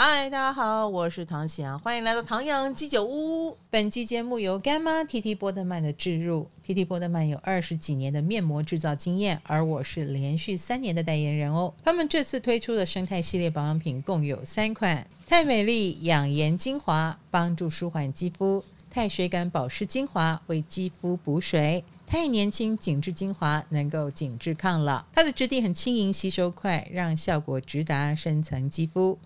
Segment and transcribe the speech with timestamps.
[0.00, 3.58] 嗨，大家好，我是唐喜阳，欢迎来到唐阳鸡酒屋。
[3.68, 6.46] 本期节目由干妈 TT 波特曼的置入。
[6.64, 11.74] TT 波特曼有二十几年的面膜制造经验，而我是连续三年的代言人哦。
[11.82, 25.04] 他们这次推出的生态系列保养品共有三款：太美丽养颜精华，帮助舒缓肌肤；太水感保湿精华，为肌肤补水；太年轻紧致精华，能够紧致抗老。
[25.12, 29.18] 它的质地很轻盈，吸收快，让效果直达深层肌肤。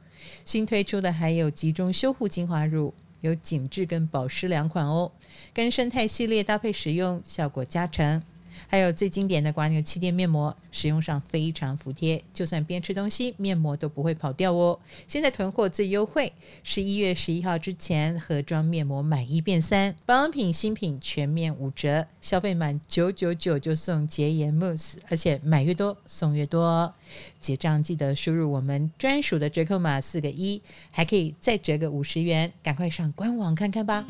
[0.45, 5.13] 新推出的还有集中修护精华乳，有紧致跟保湿两款哦，
[5.53, 8.23] 跟生态系列搭配使用，效果加成。
[8.69, 14.79] 还有最经典的蜗牛气垫面膜，使用上非常服帖，就算边吃东西，面膜都不会跑掉哦。
[15.07, 26.95] 现在囤货最优惠，十一月十一号之前盒装面膜买一变三，保养品新品全面五折，消费满九九九就送洁颜慕斯，而且买越多送越多哦。
[27.39, 34.07] 结账记得输入我们专属的折扣码四个一，还可以再折个五十元，赶快上官网看看吧。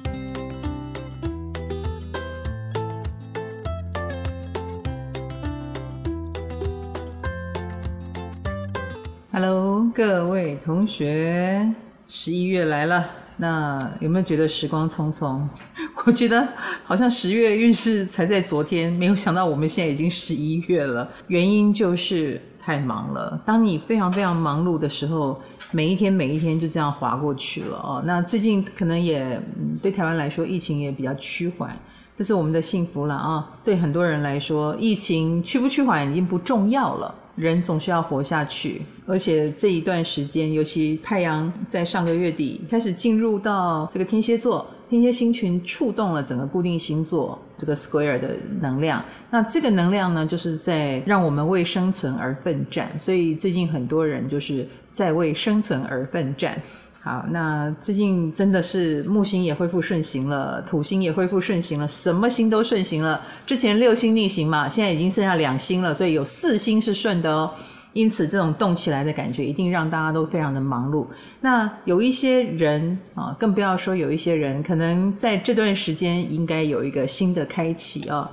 [9.34, 11.66] Hello，各位同学，
[12.06, 13.02] 十一月来了，
[13.38, 15.40] 那有没有觉得时光匆匆？
[16.04, 16.46] 我觉得
[16.84, 21.08] 好像十月运势才在昨天，没有想到我们现在已经十一月了。
[21.28, 23.40] 原因就是太忙了。
[23.46, 28.02] 当你非常非常忙碌的时候，每一天每一天就这样划过去了哦。
[28.04, 29.24] 那最近可能也
[29.56, 31.74] 嗯对台湾来说，疫情也比较趋缓，
[32.14, 33.50] 这是我们的幸福了啊。
[33.64, 37.14] 对很多人来说，疫情趋不趋缓已经不重要了。
[37.34, 49.02] 人总是要活下去，而且这一段时间，尤其太阳在上个月底开始进入到这个天蝎座，天蝎星群触动了整个固定星座这个 Square 的能量。
[49.30, 52.98] 那这个能量呢，就是在让我们为生存而奋战。
[52.98, 56.60] 所以最近很多人就是在为生存而奋战。
[57.04, 63.20] 好，那最近真的是木星也恢复顺行了，土星也恢复顺行了，什么星都顺行了。
[63.44, 67.50] 之前六星逆行嘛，现在已经剩下两星了，所以有四星是顺的哦。
[67.92, 71.04] 因此，这种动起来的感觉一定让大家都非常的忙碌。
[71.40, 78.30] 那有一些人啊，更不要说有一些人，可能在这段时间应该有一个新的开启啊。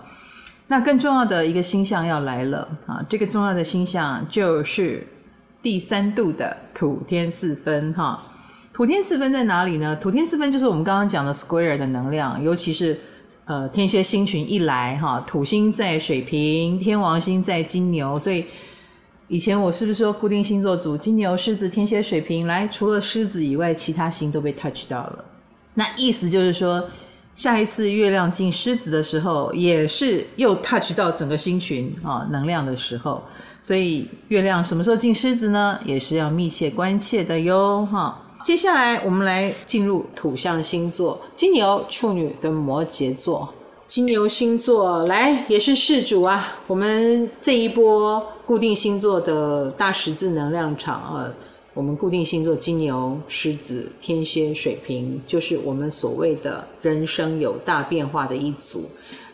[0.68, 5.06] 那更重要的一个星象要来了啊，这个重要的星象就是
[5.64, 8.22] 第三度的土天四分哈。
[8.80, 9.94] 土天四分在哪里呢？
[9.98, 12.98] 土天四分就是我们刚刚讲的 Square 的能量，尤其是
[13.44, 18.46] 呃天蝎星群一来哈，土星在水瓶，天王星在金牛，所以
[19.28, 25.26] 以前我是不是说固定星座组金牛、狮子、天蝎、水瓶来，除了狮子以外，其他星都被 touch 到了。
[25.74, 26.82] 那意思就是说，
[27.36, 33.22] 下一次月亮进狮子的时候，也是又 touch 到整个星群啊能量的时候，
[33.62, 35.78] 所以月亮什么时候进狮子呢？
[35.84, 38.18] 也是要密切关切的哟哈。
[38.44, 43.54] 接下来我们来进入土象星座：金牛、处女跟摩羯座。
[43.86, 46.60] 金牛星座来也是世主啊！
[46.66, 51.34] 我们这一波固定星座的大十字能量场啊，
[51.74, 58.90] 我们固定星座金牛、狮子、天蝎、水瓶，就是我们所谓的人生有大变化的一组，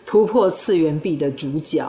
[0.05, 1.87] 突破次元壁的主角。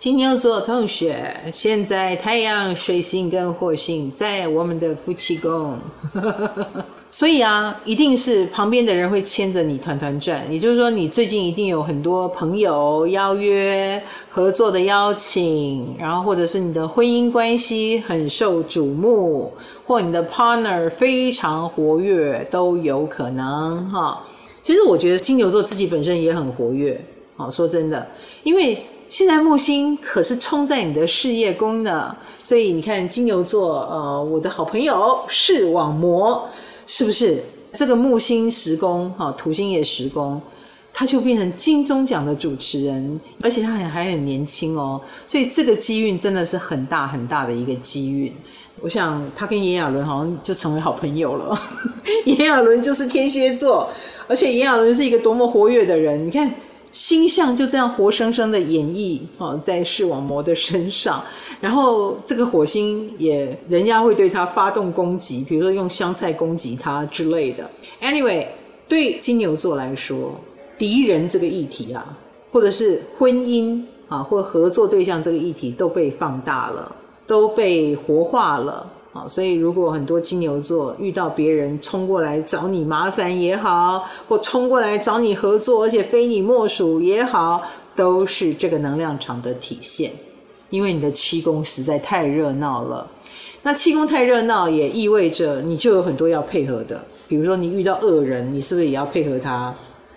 [0.00, 5.76] 金牛座同学，现在太阳、水星跟火星在我们的夫妻宫，
[7.12, 10.50] 所以啊，一定是旁边的人会牵着你团团转。
[10.50, 19.52] 也就是说，你最近一定有很多朋友邀约、合作的邀请，然后或者是你的婚姻关系很受瞩目，
[19.86, 24.24] 或你的 partner 非常活跃，都有可能哈。
[24.62, 26.98] 其实我觉得金牛座自己本身也很活跃，
[27.36, 28.08] 好，说真的，
[28.44, 28.78] 因为。
[29.10, 36.48] 现在木星可是冲在你的事业宫呢，所以你看金牛座，呃，我的好朋友视网膜，
[36.86, 40.40] 是不是这个木星十宫哈，土星也十宫，
[40.92, 48.32] 他就变成金钟奖的主持人，而且他还还很年轻哦，所以这个机运真的是很大很大的一个机运。
[48.80, 51.60] 我想他跟炎亚纶好像就成为好朋友了，
[52.26, 53.90] 炎亚纶就是天蝎座，
[54.28, 56.48] 而且炎亚纶是一个多么活跃的人，你看。
[56.90, 61.22] 星象就这样活生生的演绎哦，在视网膜的身上，
[61.60, 67.68] 然后这个火星也，人家会对他发动攻击，比如说用香菜攻击他之类的。
[68.02, 68.46] Anyway，
[68.88, 70.34] 对金牛座来说，
[70.76, 72.18] 敌人这个议题啊，
[72.50, 76.90] 或者是婚姻啊，或合作对象这个议题都被放大了，
[77.26, 78.84] 都被活化了。
[79.12, 87.62] 啊，所以如果很多金牛座遇到别人冲过来找你麻烦也好，或冲过来找你合作，而且非你莫属也好，
[87.96, 90.12] 都是这个能量场的体现。
[90.70, 93.04] 因为你的七宫实在太热闹了。
[93.62, 97.00] 那七宫太热闹，也意味着你就有很多要配合的。
[97.26, 99.74] 比如说，你遇到恶人，你是不是也要配合他？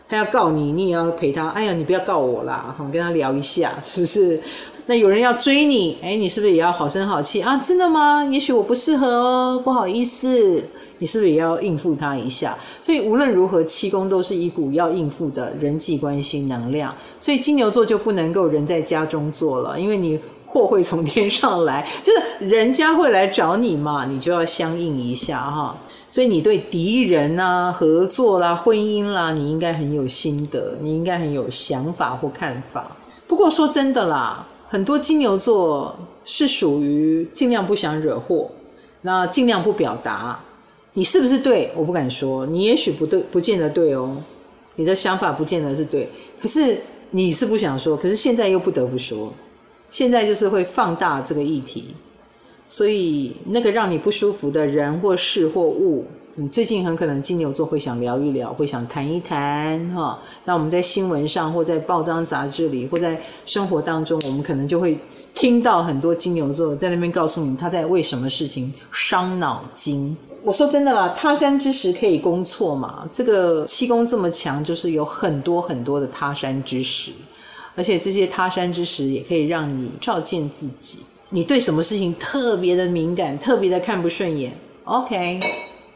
[0.07, 1.49] 他要告你，你也要陪他。
[1.49, 4.39] 哎呀，你不要告我啦，跟他聊一下，是不是？
[4.85, 7.57] 那有人要追你，哎，你是不是也要好声好气啊？
[7.57, 8.23] 真的吗？
[8.25, 10.61] 也许我不适合哦，不好意思。
[10.99, 12.57] 你是不是也要应付他一下？
[12.81, 16.93] 所以无论如何，七宫都是一股要应付的人际关系能量。
[17.19, 25.75] 所以金牛座就不能够人在家中坐了，因为你祸会从天上来， 就是人家会来找你嘛，你就要相应一下哈。
[26.09, 32.95] 所以你对敌人啊、合作啦、婚姻啦，你应该很有心得，你应该很有想法或看法。
[33.27, 34.45] 不过说真的啦。
[34.73, 38.51] 很多金牛座是属于尽量不想惹祸，
[39.03, 40.43] 那尽量不表达。
[40.93, 41.71] 你是不是对？
[41.75, 44.17] 我不敢说，你也许不对，不见得对哦。
[44.75, 46.09] 你的想法不见得是对，
[46.41, 46.75] 可是
[47.11, 49.31] 你是不想说，可是现在又不得不说。
[49.91, 51.93] 现在就是会放大这个议题，
[52.67, 56.03] 所以那个让你不舒服的人或事或物。
[56.35, 60.17] 你最近很可能金牛座会想聊一聊，会想谈一谈哈。
[60.45, 64.97] 那我们在新闻上，或在报章杂志里，或在生活当中，我们可能就会
[65.35, 70.17] 听到很多金牛座在那边告诉你他在为什么事情伤脑筋。
[70.41, 73.07] 我说真的啦，他山之石可以攻错嘛。
[73.11, 77.11] 这个七宫这么强，就是有很多很多的他山之石，
[77.75, 80.97] 而且这些他山之石也可以让你照见自己。
[81.29, 84.51] 你对什么事情特别的敏感，特别的看不顺眼
[84.85, 85.39] ，OK。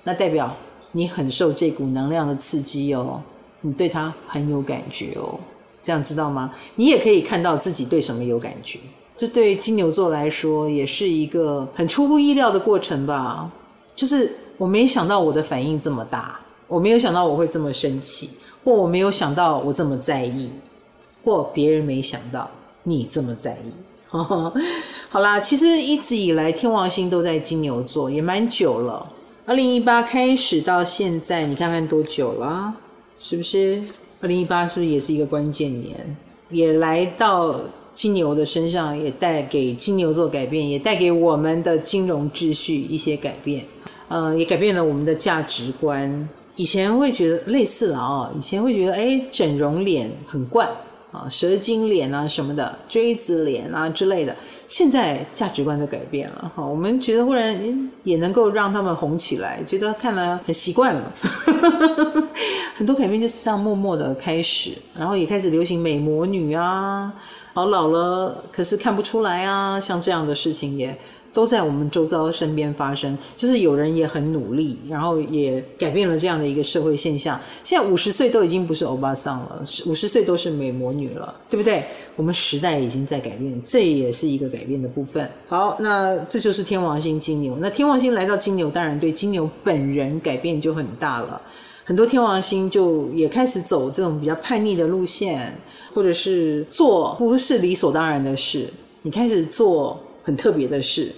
[0.07, 0.49] 那代表
[0.93, 3.21] 你很受这股能量的刺激哦，
[3.59, 5.37] 你对他很有感觉哦，
[5.83, 6.49] 这样知道吗？
[6.75, 8.79] 你也可以看到自己对什么有感觉，
[9.17, 13.51] 这对金牛座来说也是一个很出乎意料的过程吧。
[13.97, 16.39] 就是我没想到我的反应这么大，
[16.69, 18.29] 我没有想到我会这么生气，
[18.63, 20.49] 或我没有想到我这么在意，
[21.25, 22.49] 或别人没想到
[22.83, 23.73] 你这么在意。
[24.07, 29.05] 好啦，其实一直以来天王星都在金牛座，也蛮久了。
[29.47, 32.75] 二零一八开始到现在，你看看多久了？
[33.17, 33.81] 是不是？
[34.19, 36.17] 二零一八是不是也是一个关键年？
[36.49, 37.57] 也来到
[37.93, 43.63] 金牛的身上，也带给金牛座改变，也带给我们的金融秩序一些改变。
[44.09, 46.27] 呃，也改变了我们的价值观。
[46.57, 50.67] 以前会觉得类似了啊，以前会觉得哎，整容脸很怪。
[51.11, 54.35] 啊，蛇精脸啊什么的，锥子脸啊之类的，
[54.67, 56.65] 现在价值观都改变了哈。
[56.65, 61.13] 我们觉得忽然也能够让他们红起来，觉得看了很习惯了。
[62.75, 67.11] 很多改变就是这样默默的开始，然后也开始流行美魔女啊，
[67.53, 70.95] 好老了可是看不出来啊，像这样的事情也。
[71.37, 77.39] 都在我们周遭身边发生，就是有人也很努力，然后也改变了这样的一个社会现象。
[77.63, 81.83] 现在五十岁都已经不是欧巴桑了，五十岁都是美魔女了，对不对？
[82.15, 85.29] 我们时代已经在改变，这也是一个改变的部分。
[85.47, 87.55] 好，那这就是天王星金牛。
[87.59, 91.39] 那天王星来到金牛，当然对金牛本人改变就很大了。
[91.83, 95.55] 很多天王星就也开始走这种比较叛逆的路线，
[95.93, 98.67] 或者是做不是理所当然的事，
[99.03, 99.99] 你开始做。
[100.27, 101.09] 很特别的事，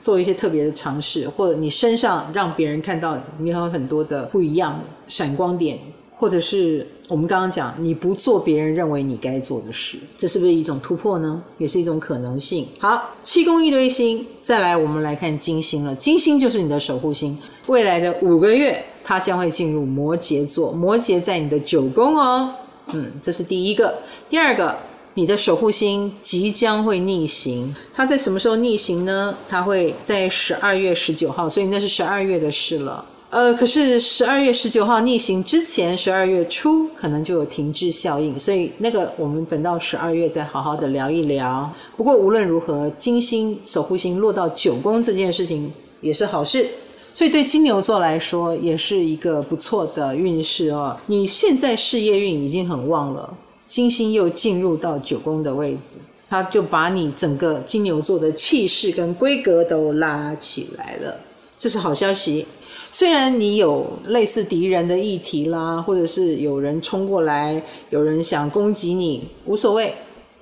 [0.00, 4.76] 做一些特别的尝试，或者你身上让别人看到你有很多的不一样
[5.06, 5.78] 闪光点，
[6.16, 11.40] 或者是我们刚刚讲你不做别人认为你该做的事，这是不是一种突破呢？
[11.58, 12.66] 也是一种可能性。
[12.80, 15.94] 好，七宫一堆星，再来我们来看金星了。
[15.94, 17.38] 金星就是你的守护星，
[17.68, 22.52] 未来的五个月它将会进入摩羯座，摩羯在你的九宫哦。
[22.88, 23.94] 嗯，这是第一个，
[24.28, 24.76] 第二个。
[25.14, 29.36] 你的守护星即将会逆行，它在什么时候逆行呢？
[29.48, 33.04] 它会在十二月十九号，所以那是十二月的事了。
[33.30, 41.70] 呃，可是十二月十九号逆行之前，十二月初可能就有停滞效应，所以那个我们等到十二月再好好的聊一聊。
[41.96, 46.66] 不过无论如何，金星守护星落到九宫这件事情也是好事，
[47.14, 50.96] 所以对金牛座来说也是一个不错的运势哦。
[51.06, 53.32] 你现在事业运已经很旺了。
[53.70, 61.16] 金星又进入到九宫的位置，它就把你整个金牛座的气势跟规格都拉起来了，
[61.56, 62.44] 这是好消息。
[62.90, 69.94] 虽然你有类似敌人的议题啦，或者是有人冲过来，有人想攻击你，无所谓，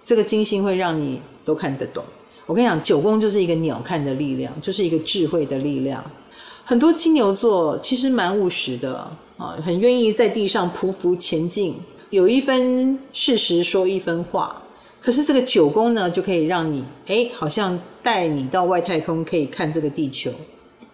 [0.03, 2.03] 这个金星会让你都看得懂。
[2.47, 6.03] 我跟你讲，九宫就是一个鸟瞰的力量，就是一个智慧的力量。
[6.65, 9.07] 很多金牛座其实蛮务实的
[9.37, 11.75] 啊，很愿意在地上匍匐前进。
[12.11, 14.62] 有一分事实说一分话，
[14.99, 20.31] 可是这个九宫呢，就可以让你哎，好像带你到外太空，可以看这个地球，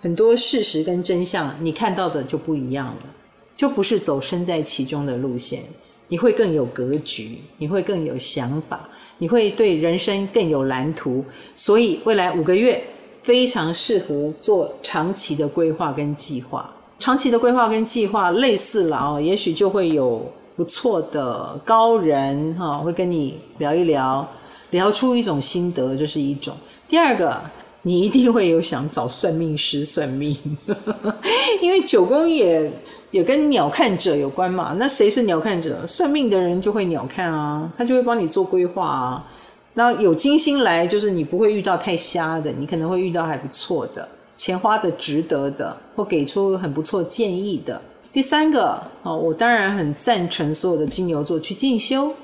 [0.00, 3.02] 很多事实跟真相，你看到的就不一样了，
[3.54, 5.62] 就不是走身在其中的路线，
[6.08, 12.82] 你会更有格局，你会更有想法，你会对人生更有蓝图，所以未来五个月
[13.22, 16.68] 非常适合做长期的规划跟计划。
[16.98, 20.24] 长期的规划跟计划类似了哦，也许就会有
[20.56, 24.26] 不错的高人哈，会跟你聊一聊，
[24.70, 26.54] 聊出一种心得，这、是一种。
[26.86, 27.40] 第二个，
[27.82, 30.36] 你一定会有想找算命师算命，
[31.60, 32.70] 因为九宫也
[33.10, 34.74] 也跟鸟看者有关嘛。
[34.78, 35.84] 那谁是鸟看者？
[35.86, 39.26] 算命的人就会鸟看啊，他就会帮你做规划啊。
[39.74, 44.08] 那有金星来，就是你不会遇到太瞎的，你可能会遇到还不错的。
[44.36, 47.80] 钱花的值得的，或给出很不错建议的。
[48.14, 52.14] 第三个，哦，我当然很赞成所有的金牛座去进修，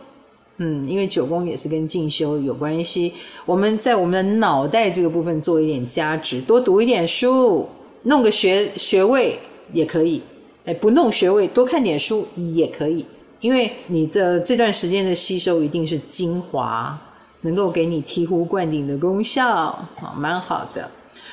[0.59, 3.12] 嗯，因为九宫也是跟进修有关系。
[3.44, 7.68] 我们在我们的脑袋这个部分做一点加值，多读一点书，
[8.04, 9.37] 弄个学学位
[9.73, 10.23] 也可以。
[10.64, 13.04] 哎，不弄学位，多看点书也可以，
[13.40, 16.97] 因为你的这段时间的吸收一定是精华，
[17.40, 20.88] 能够给你醍醐灌顶的功效，啊，蛮好的。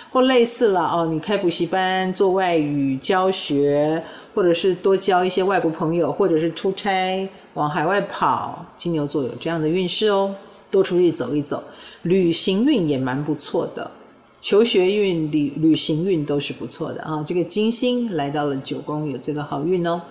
[0.09, 4.01] 或类似了哦，你开补习班做外语教学，
[4.33, 10.33] 或者是多交一些外国朋友，或者是出差往海外跑，金牛座有这样的运势哦，
[10.71, 11.61] 多出去走一走，
[12.03, 13.91] 旅行运也蛮不错的，
[14.39, 17.23] 求学运、旅旅行运都是不错的啊。
[17.27, 20.01] 这个金星来到了九宫，有这个好运哦，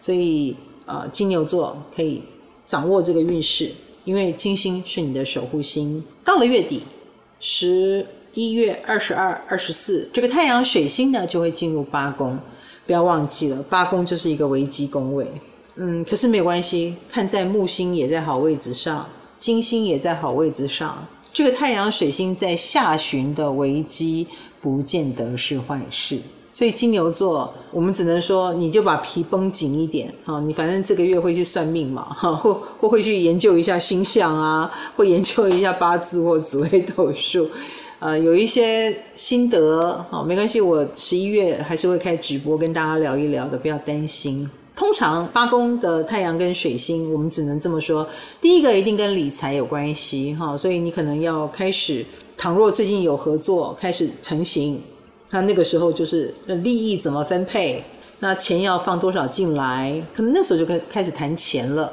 [0.00, 0.56] 所以
[0.86, 2.22] 啊，金牛座可以
[2.64, 3.70] 掌握这个运势，
[4.04, 6.02] 因为金星是你的守护星。
[6.24, 6.84] 到了月底
[7.40, 8.06] 十。
[8.34, 12.38] 一月二十二、二十四，这个太阳水星呢就会进入八宫，
[12.86, 15.26] 不要忘记了，八宫就是一个危机宫位。
[15.76, 24.26] 嗯，可是没有关系，看在木星也在好位置上，金星也在好位置上，这个太阳水星在下旬的危机
[24.60, 26.18] 不见得是坏事。
[26.54, 30.38] 所以金牛座，我们只能说你就把皮绷紧一点啊！
[30.40, 37.48] 你反正这个月会去算命嘛，哈，或或会去研究一下星象啊，或研究一下八字或紫微斗数。
[38.02, 44.50] 呃，有一些心得，好，没关系，我十一月还是会开直播跟大家聊一聊的，不要担心。
[44.74, 48.04] 通常八宫的太阳跟水星，我们只能这么说，
[48.40, 52.04] 第一个一定跟理财有关系，哈，所以你可能要开始，
[52.36, 54.82] 倘若最近有合作开始成型，
[55.30, 57.84] 那那个时候就是利益怎么分配，
[58.18, 61.92] 那钱要放多少进来，可能那时候就开开始谈钱了，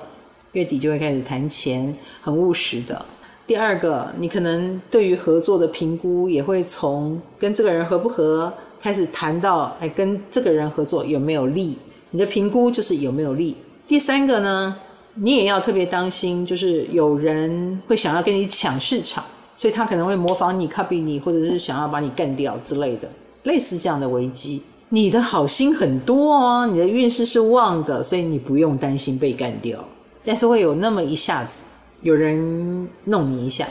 [0.54, 3.06] 月底就会开始谈钱，很务实的。
[3.50, 11.76] 第二个，你可能对于合作的评估也会从跟这个人合不合开始谈到，哎，跟这个人合作有没有利？
[12.12, 13.58] 你的评估就是有没有利。
[13.88, 14.76] 第三个呢，
[15.16, 19.26] 你也要特别当心，就是有人会想要跟你抢市场，
[19.56, 23.10] 所以他可能会模仿你、copy 你，或者是想要把你干掉之类的，
[23.46, 24.62] 类似这样的危机。
[24.90, 29.84] 你的好心很多哦，你的运势是旺的，所以你不用担心被干掉，
[30.24, 31.66] 但是会有那么一下子。
[32.02, 33.68] 有人弄你一下，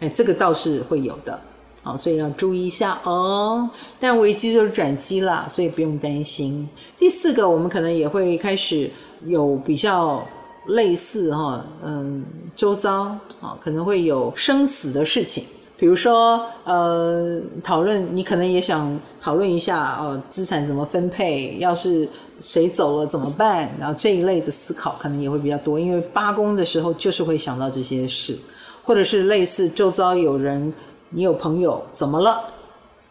[0.00, 1.40] 哎，这个倒是会有的，
[1.82, 3.68] 好，所以要注意一下哦。
[3.98, 6.68] 但危机就是转机啦，所以不用担心。
[6.98, 8.90] 第四个，我们可能也会开始
[9.24, 10.26] 有比较
[10.66, 13.04] 类似哈，嗯，周遭
[13.40, 15.44] 啊，可能会有生死的事情。
[15.78, 21.58] 比如说，呃，讨论你可能也想讨论一下，呃，资产怎么分配？
[21.58, 22.08] 要是
[22.40, 23.70] 谁走了怎么办？
[23.78, 28.38] 然后这一类的思考可能也会比较多，因为八宫的时候就是会想到这些事，
[28.84, 30.72] 或者是类似周遭有人，
[31.10, 32.42] 你有朋友怎么了？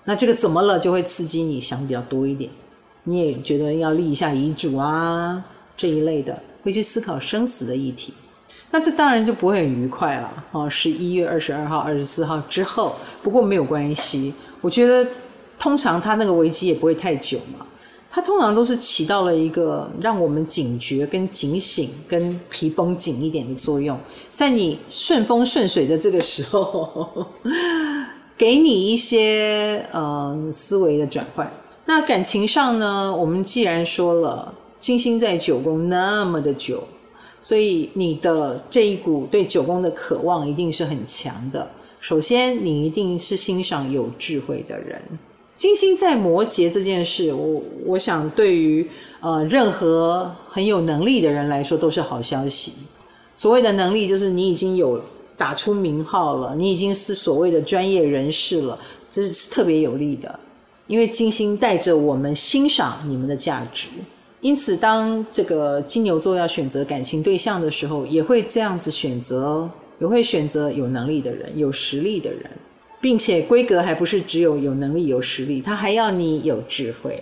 [0.04, 2.50] 那这个怎么了就会刺激你想比较多一点，
[3.04, 5.44] 你也觉得要立一下遗嘱啊
[5.78, 8.12] 这一类的，会去思考生死的议题。
[8.78, 10.70] 那这当然就不会很愉快了哦。
[10.70, 14.34] 十一月二十二号、二十四号之后，不过没有关系。
[14.60, 15.10] 我觉得
[15.58, 17.66] 通常它那个危机也不会太久嘛。
[18.10, 23.98] 它通常都是起到了一个让我们警觉、跟警醒、跟皮绷紧一点的作用，
[24.34, 27.26] 在你顺风顺水的这个时候，
[28.38, 31.50] 给你一些呃思维的转换。
[31.86, 36.84] 那感情上呢，我们既然说了金星在九宫那么的久。
[37.46, 41.70] 所以你的这一股对九宫的渴望一定是很强的。
[42.02, 45.00] 首先，你一定是欣赏有智慧的人。
[45.56, 52.74] 金星在摩羯这件事，我我想对于呃任何很有能力的人来说都是好消息。
[53.36, 55.00] 所谓的能力，就是你已经有
[55.38, 58.80] 打出名号了，你已经是所谓的专业人士了，
[59.12, 60.40] 这是特别有利的。
[60.88, 63.86] 因为金星带着我们欣赏你们的价值。
[64.46, 72.42] 因此，当这个金牛座要选择感情对象的时候，也会这样子选择哦，也会选择有能力的人、有实力的人，
[73.02, 77.18] 并且规格还不是只有有能力、有实力，他还要你有智慧、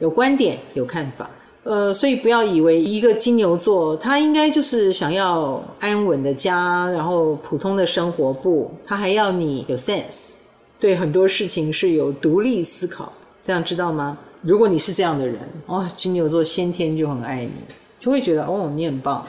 [0.00, 1.30] 有观点、有看法。
[1.62, 10.32] 呃，所以不要以为一个金牛座他应该就是想要安稳的家，然后普通的生活，不，他还要你有 sense。
[10.80, 13.12] 对很多事情是有独立思考，
[13.44, 14.18] 这样知道吗？
[14.44, 17.50] 如果你是这样的人，哦，金牛座先天就很爱你，
[17.98, 19.24] 就会觉得哦，你很棒，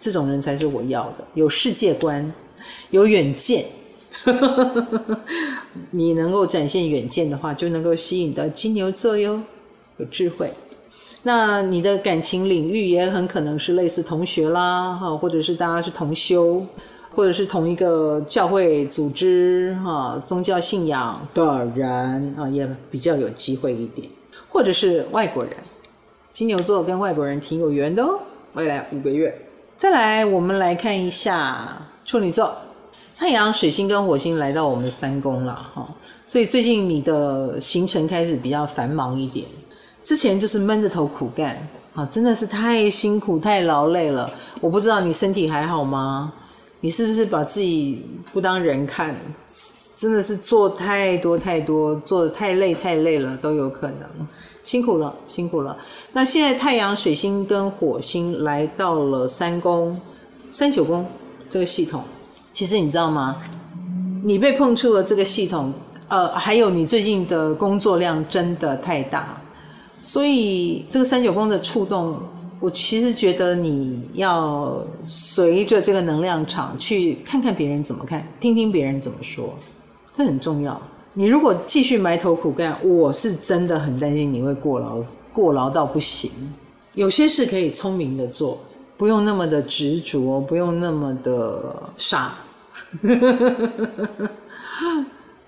[0.00, 2.32] 这种人才是我要的，有世界观，
[2.90, 3.64] 有远见。
[5.92, 9.40] 你能够展现远见的话，就能够吸引到金牛座哟，
[9.98, 10.52] 有智慧。
[11.22, 16.66] 那你的感情领域也很可能是类似同学啦，哈，或者是大家是同修，
[17.14, 24.08] 或者是同一个教会组织，哈，宗教信仰的人啊，也比较有机会一点。
[24.50, 25.52] 或者是外国人，
[26.28, 28.18] 金牛座跟外国人挺有缘的哦。
[28.54, 29.34] 未来五个月，
[29.76, 32.54] 再来我们来看一下处女座，
[33.16, 35.88] 太阳、水星跟火星来到我们的三宫了哈，
[36.26, 39.46] 所以最近你的行程开始比较繁忙一点。
[40.02, 41.56] 之前就是闷着头苦干
[41.94, 44.28] 啊，真的是太辛苦、太劳累了。
[44.60, 46.32] 我不知道你身体还好吗？
[46.80, 49.14] 你是不是把自己不当人看？
[50.00, 54.26] 真的是做太多太多，做的太累太累了都有可能，
[54.62, 55.76] 辛苦了辛苦了。
[56.14, 59.94] 那现在太阳、水星跟火星来到了三宫、
[60.48, 61.06] 三九宫
[61.50, 62.02] 这个系统，
[62.50, 63.36] 其实你知道吗？
[64.24, 65.70] 你被碰触了这个系统，
[66.08, 69.38] 呃，还有你最近的工作量真的太大。
[70.00, 72.18] 所以这个三九宫的触动，
[72.58, 79.54] 我其实觉得你要随着这个能量场去看看别人怎么看，听听别人怎么说，
[80.20, 80.78] 这很重要。
[81.14, 85.00] 你如果继续埋头苦干，我是真的很担心你会过劳，
[85.32, 86.30] 过劳到不行。
[86.92, 88.60] 有些事可以聪明的做，
[88.98, 92.34] 不用那么的执着，不用那么的傻。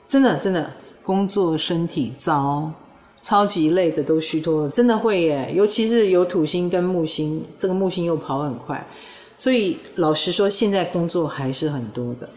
[0.09, 0.71] 真的真的，
[1.03, 2.73] 工作身体糟。
[3.21, 5.53] 超级累的都虚脱了，真的会耶！
[5.55, 8.85] 尤其是有土星跟木星，这个木星又跑很快，
[9.37, 12.29] 所以老实说，现在工作还是很多的。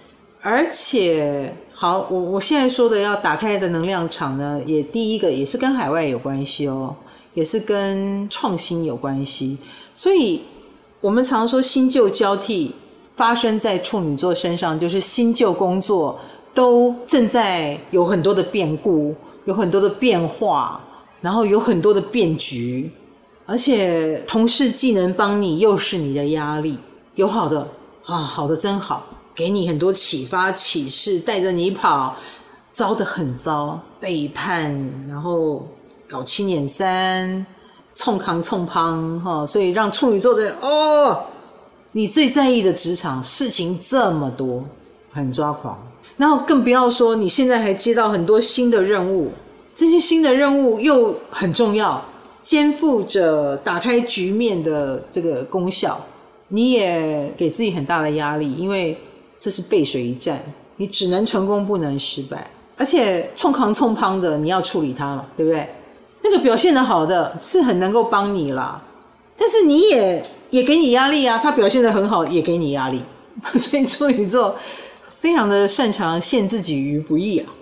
[0.42, 6.96] 而且，好，我我现在说的要打开的能量场呢，也第一个也是跟海外有关系哦，
[7.34, 9.58] 也是跟创新有关系。
[9.94, 10.42] 所以，
[11.02, 12.74] 我们常说新旧交替
[13.14, 16.18] 发生在处女座身上，就是新旧工作
[16.54, 19.14] 都正在有很多的变故。
[19.46, 20.82] 有很多的变化，
[21.22, 22.90] 然后有很多的变局，
[23.46, 26.76] 而且同事既能帮你，又是你的压力。
[27.14, 27.68] 有好的
[28.06, 29.06] 啊，好的真好，
[29.36, 32.16] 给你很多启发启示，带着你跑；
[32.72, 34.74] 糟的很糟，背叛，
[35.08, 35.68] 然后
[36.08, 37.46] 搞七捻三，
[37.94, 39.46] 冲扛冲胖哈。
[39.46, 41.26] 所以让处女座的人哦，
[41.92, 44.64] 你最在意的职场事情这么多，
[45.12, 45.78] 很抓狂。
[46.16, 49.32] 然后更不要说，你现在还接到很多新的任务，
[49.74, 52.02] 这些新的任务又很重要，
[52.42, 56.00] 肩负着打开局面的这个功效，
[56.48, 58.98] 你也给自己很大的压力，因为
[59.46, 60.42] 这是背水一战，
[60.78, 65.70] 你只能成功不能失败，而且冲扛冲胖的你要处理它嘛，对不对？
[66.24, 68.82] 那个表现得好的是很能够帮你啦，
[69.38, 73.00] 但是你也也给你压力啊，他表现得很好也给你压力，
[73.56, 74.56] 所以处女座。
[75.20, 77.54] 非常的擅长陷自己于不义啊！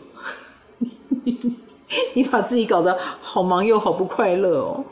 [2.13, 4.83] 你把自己搞得好忙又好不快乐哦，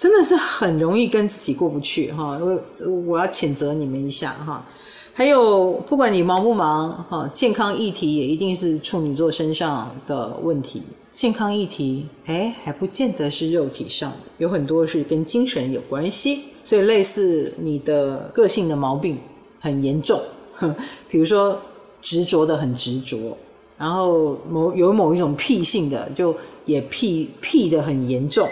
[0.00, 2.40] 真的是很容易跟自己过不去哈。
[2.40, 2.58] 我
[3.06, 4.64] 我要谴责你们一下哈。
[5.12, 10.82] 还有，不管你忙不忙哈，健康议题也一定是处女座身上的问题。
[11.12, 16.44] 健康议题，哎，还不见得是肉体上的，有很多是跟精神有关系。
[16.64, 19.18] 所以，类似你的个性的毛病
[19.58, 20.18] 很严重。
[21.10, 21.60] 比如说
[22.00, 23.36] 执着的很执着，
[23.76, 26.34] 然后某有某一种癖性的，就
[26.64, 28.48] 也癖癖的很严重，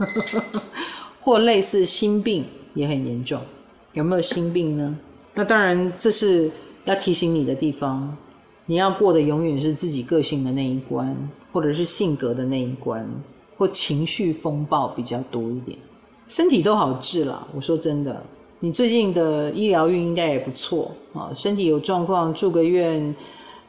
[1.20, 3.40] 或类似心病也很严重。
[3.92, 4.98] 有没有心病呢？
[5.34, 6.50] 那当然，这是
[6.84, 8.16] 要提醒你的地方。
[8.66, 11.16] 你要过的永远是自己个性的那一关，
[11.52, 13.04] 或者是性格的那一关，
[13.56, 15.76] 或情绪风暴比较多一点。
[16.28, 18.22] 身体都好治了，我说真的。
[18.60, 23.12] 你最近的医疗运应该也不错啊，身体有状况住个院，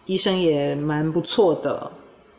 [0.06, 1.92] 医生也蛮不错的，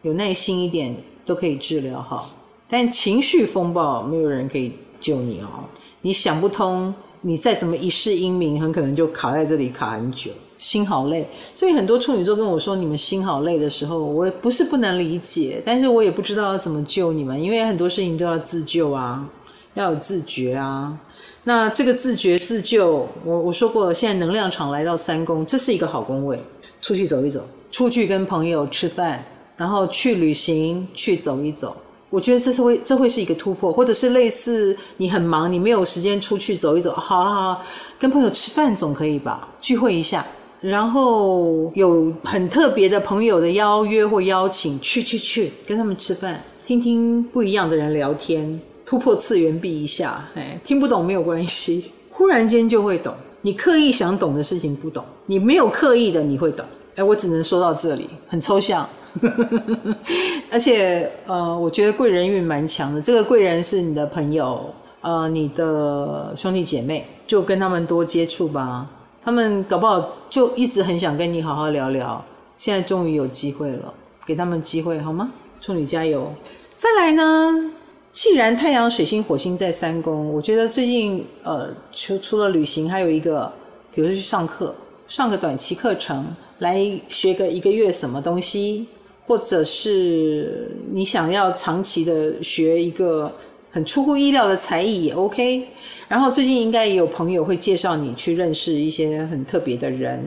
[0.03, 2.31] 有耐心一点都可以治疗好。
[2.73, 5.69] 但情绪风暴没有人可以救你哦，
[6.01, 11.29] 你想不通，你再怎么一世英名，很可能就卡在这里卡很久，心好累。
[11.55, 19.29] 所以很多处女座跟我说你们心好累的时候，我也不是不能理解，但是我也不知道要怎么救你们，因为很多事情都要自救啊，
[19.75, 20.99] 要有自觉啊。
[21.45, 26.43] 那这个自觉自救，我我说过了，现在能量场来到三宫，这是一个好宫位，
[26.81, 29.23] 出去走一走，出去跟朋友吃饭，
[29.59, 31.77] 然后去旅行，去走一走，
[32.13, 37.63] 我觉得这是会这会是一个突破，或者是类似你很忙，你没有时间出去走一走，好好好，
[37.99, 39.49] 跟朋友吃饭总可以吧？
[39.63, 40.23] 聚会一下，
[40.61, 50.29] 然后有很特别的朋友的邀约或邀请，去去去，跟他们吃饭，听听不一样的人聊天，突破次元壁一下。
[50.35, 53.15] 哎，听不懂没有关系，忽然间就会懂。
[53.41, 56.67] 你刻意想懂的事情不懂，你没有刻意的你会懂。
[56.95, 58.87] 哎，我只能说到这里，很抽象。
[60.51, 63.01] 而且呃，我觉得贵人运蛮强的。
[63.01, 68.87] 这个贵人是你的朋友，呃，你的兄弟姐妹，就跟他们多接触吧。
[69.25, 72.25] 他们搞不好就一直很想跟你好好聊聊，
[72.57, 73.95] 现在终于有机会了，
[74.27, 75.31] 给他们机会好吗？
[75.61, 76.33] 处女加油！
[76.75, 77.71] 再来呢，
[78.11, 83.53] 既然太阳、水星、火星在三宫，我觉得最近呃，除除了旅行，还有一个，
[83.95, 84.75] 比如说去上课，
[85.07, 86.27] 上个短期课程，
[86.59, 88.89] 来学个一个月什么东西，
[89.27, 93.33] 或者是你想要长期的学一个。
[93.75, 95.67] 很出乎意料的才艺也 OK，
[96.07, 100.21] 然后最近应该也有朋友会介绍你去认识一些很特别的人，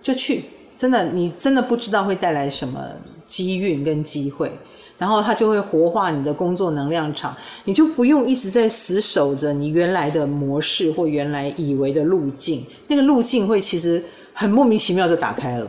[0.00, 0.44] 就去，
[0.78, 2.82] 真的，你真的不知道会带来什么
[3.26, 4.50] 机运跟机会，
[4.96, 15.68] 然后他就会活化你的工作能量场，你就不用一直在死守着你原来的模式或原来以为的路径，那个路径会其实很莫名其妙的打开了，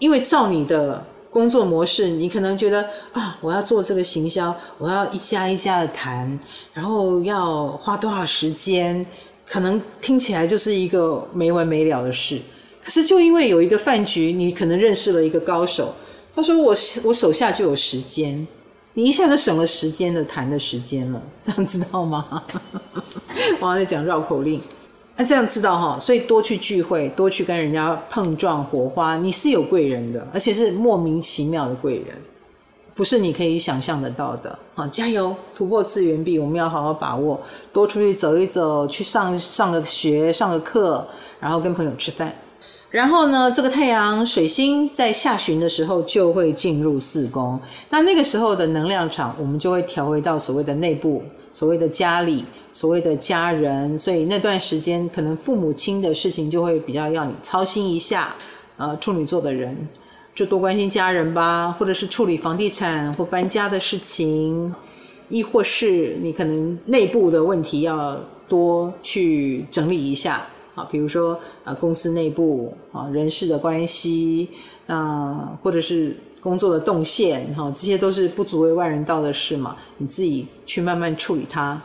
[0.00, 1.00] 因为照你的。
[1.34, 6.38] 工作模式，你可能觉得啊，我要做这个行销，我要一家一家的谈，
[6.72, 9.04] 然后要花多少时间，
[9.44, 12.40] 可能听起来就是一个没完没了的事。
[12.80, 15.92] 可是就因为有一个饭局，你可能认识了一个高手，
[16.36, 18.46] 他说我我手下就有时间，
[18.92, 22.44] 你一下就省了时间的谈的时间了，这样知道吗？
[23.58, 24.60] 我还在讲绕口令。
[25.16, 32.16] 那这样知道哈，所以多去聚会，多去跟人家碰撞火花，你是有贵人的，而且是莫名其妙的贵人，
[32.96, 34.58] 不是你可以想象得到的。
[34.74, 37.40] 好，加油，突破次元壁，我们要好好把握，
[37.72, 41.06] 多出去走一走，去上上个学，上个课，
[41.38, 42.32] 然后跟朋友吃饭。
[42.94, 47.58] 然后呢，这个太阳水星在下旬的时候就会进入四宫，
[47.90, 51.20] 那那个时候的能量场，我们就会调回到所谓的内部，
[51.52, 58.32] 所谓的家里，所谓的家人，所以那段时间可能父母亲的事情就会比较要你操心一下。
[58.76, 59.76] 呃，处女座的人
[60.32, 64.72] 就多关心家人吧，或者是处理房地产或搬家的事情，
[65.28, 68.16] 亦或是你可能内部的问题要
[68.48, 70.46] 多去整理一下。
[70.74, 74.48] 啊，比如说啊，公司内部啊，人事的关系，
[74.86, 81.80] 啊，或者是工作的动线，哈，这些都是不足为外人道的事嘛，你自己去慢慢处理它。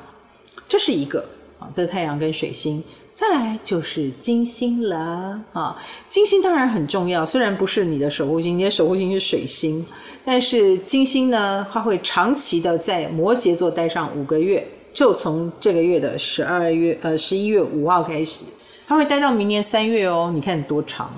[0.67, 1.23] 这是一个
[1.59, 5.77] 啊，这个太阳跟水星，再来就是金星了啊。
[6.07, 9.85] 金星当然很重要，虽然不是你的守护星，你的守护星是水星，
[10.25, 18.41] 但是金星呢，它会长期的在摩羯座待上五个月，就从这个月的十二月呃十一月五号开始。
[18.89, 21.13] 他会待到明年三月哦，你看多长？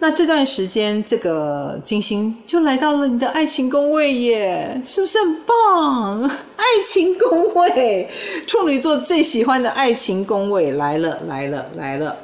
[0.00, 6.24] 那这段时间，这个金星就来到了你的爱情宫位耶，是不是很棒？
[6.24, 8.10] 爱情宫位，
[8.44, 12.16] 处女座最喜欢的爱情宫位来了，来了，来了。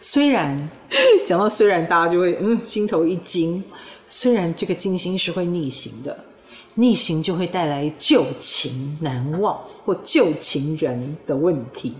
[0.00, 0.70] 虽然
[1.26, 3.60] 讲到虽然，大家就会嗯心头一惊。
[4.06, 6.16] 虽然这个金星是会逆行的，
[6.74, 11.96] 逆行就会带来旧情难忘或旧情人的问题。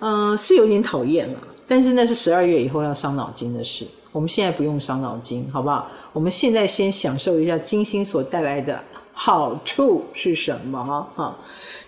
[0.00, 3.86] 嗯，是有点讨厌了，但是那是十二月以后要伤脑筋的事。
[4.12, 5.88] 我们现在不用伤脑筋，好不好？
[6.12, 8.82] 我们现在先享受一下金星所带来的
[9.12, 11.06] 好处是什么？
[11.14, 11.38] 哈，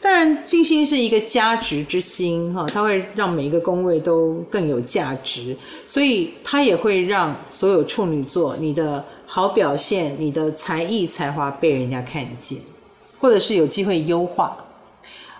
[0.00, 12.60] 当然，金星是一个价值之星，哈，它会让每一个宫位都更有价值，所以它也会让所有处女座你的好表现、你的才艺才华被人家看见，
[13.18, 14.56] 或者是有机会优化。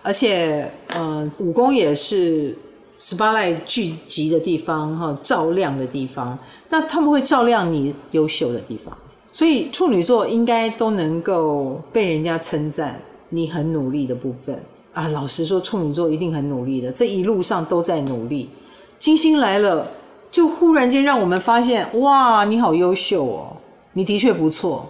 [0.03, 2.59] 而且，嗯、呃，五宫也是
[2.99, 6.37] s p a l i 聚集的地方，哈，照亮的地方。
[6.69, 8.97] 那他们会照亮你优秀的地方，
[9.31, 14.61] 所以处女座应该都能够被人家称赞你很努力的部分
[14.93, 15.07] 啊。
[15.07, 18.51] 老实说，处女座一定很努力的，这一路上都在努力。
[18.99, 19.88] 金星来了，
[20.33, 23.57] 就忽然间让我们发现，哇，你好优秀哦，
[23.93, 24.88] 你的确不错，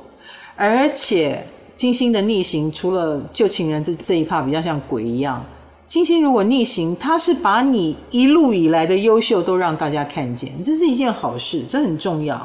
[0.57, 1.47] 而且。
[1.83, 5.45] 金星的逆行，除了旧情人这这一趴比较像鬼一样，
[5.89, 12.41] 金星如果逆行，它是把你一路以来的优秀都让大家看见，这是一件好事，这很重要。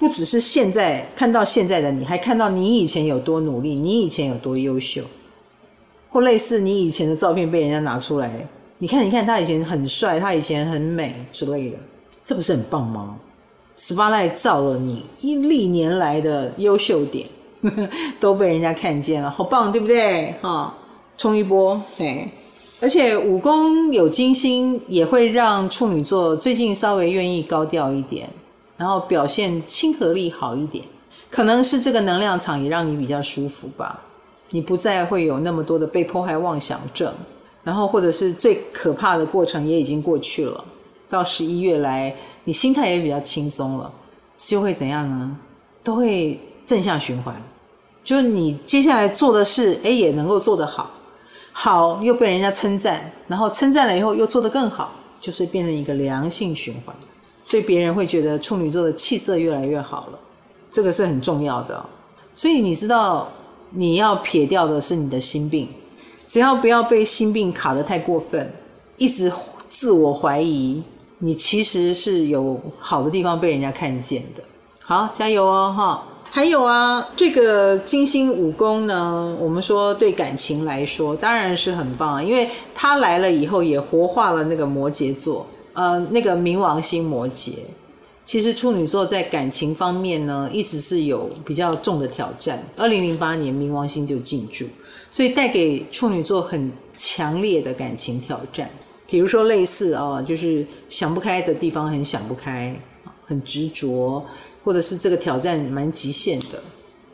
[0.00, 5.00] 不只是现在看到现在的你，还看到你以前有多努力，你以前有多优秀，
[6.10, 11.76] 或类似你以前的照片被人家拿出来，你看，你看他以前很帅，他以前很美之类的，
[12.24, 13.16] 这不是很棒吗
[13.76, 17.24] ？Spotlight 照了你一历年来的优秀点。
[18.18, 20.34] 都被人家看见了，好棒，对不对？
[20.42, 20.74] 哈、
[21.16, 22.28] 冲一波，对。
[22.80, 28.28] 而且五宫有金星，也会让处女座最近稍微愿意高调一点。
[28.74, 30.84] 然后表现亲和力好一点，
[31.30, 34.00] 可能是这个能量场也让你比较舒服吧。
[34.50, 37.14] 你不再会有那么多的被迫害妄想症，
[37.62, 40.64] 然后或者是最可怕的过程也已经过去了。
[41.08, 43.92] 到十一月来，你心态也比较轻松了，
[44.36, 45.38] 就会怎样呢？
[45.84, 47.40] 都会正向循环，
[48.04, 50.90] 就是你接下来做的事，哎，也能够做得好，
[51.52, 56.94] 好又被人家称赞，然后称赞了以后又做得更好，就是变成一个良性循环，
[57.42, 60.18] 所以别人会觉得处女座的气色越来越好了，
[60.70, 61.84] 这个是很重要的。
[62.34, 63.28] 所以你知道。
[63.74, 65.66] 你要撇掉的是你的心病，
[66.28, 68.52] 只要不要被心病卡得太过分，
[68.98, 69.32] 一直
[69.66, 70.82] 自我怀疑，
[71.20, 74.42] 你其实是有好的地方被人家看见的。
[74.84, 76.04] 好，加油哦，哈！
[76.34, 87.50] 还有啊，这个金星五宫呢，我们说对感情来说当然是很棒，因为他来了以后也活化了那个摩羯座，呃，那个冥王星摩羯。
[88.24, 92.64] 其实处女座在感情方面呢，一直是有比较重的挑战。
[92.78, 94.64] 二零零八年冥王星就进驻，
[95.10, 98.70] 所以带给处女座很强烈的感情挑战。
[99.06, 102.74] 比如说类似哦，就是想不开的地方很想不开，
[103.26, 104.24] 很执着，
[104.64, 106.62] 或者是这个挑战蛮极限的。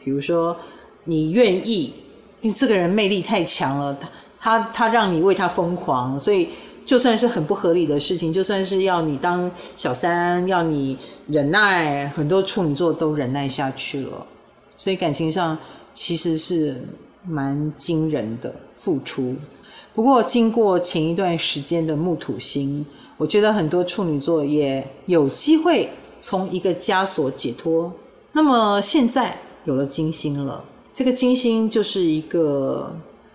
[0.02, 0.56] 比如说
[1.04, 1.92] 你愿意，
[2.40, 3.98] 因为这个人魅力太强了，
[4.38, 6.48] 他他他让你为他疯狂，所以。
[6.88, 14.26] 就算是很不合理的事情，就算是要你当小三，要你忍耐，很多处女座都忍耐下去了。
[14.74, 15.58] 所以感情上
[15.92, 16.82] 其实是
[17.26, 19.36] 蛮惊人的付出。
[19.94, 22.82] 不过经过前一段时间的木土星，
[23.18, 27.92] 我觉得很多处女座也有机会从一个枷锁解脱。
[28.32, 32.94] 那么现在有了金星了，这个金星就是一个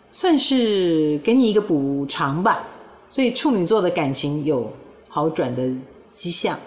[0.10, 2.68] 算是给你一个补偿吧。
[3.10, 4.72] 所以处女座的感情有
[5.08, 5.70] 好转的
[6.12, 6.58] 迹象，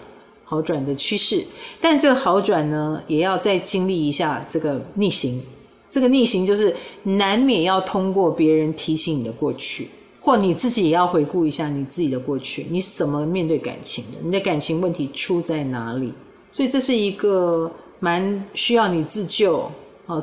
[0.45, 1.43] 好转的趋势，
[1.81, 5.43] 但这个好转呢，也要再经历一下这个逆行。
[5.89, 9.89] 这个逆行就是难免要通过别人提醒你的过去，
[10.27, 14.17] 或你自己也要回顾一下你自己的过去，你是怎么面对感情的？
[14.21, 16.11] 你的感情问题出在哪里？
[16.51, 19.71] 所以这是一个蛮需要你自救、